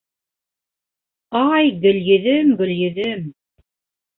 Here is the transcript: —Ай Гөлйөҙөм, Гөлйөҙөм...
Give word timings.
—Ай 1.49 1.69
Гөлйөҙөм, 1.83 2.51
Гөлйөҙөм... 2.63 3.25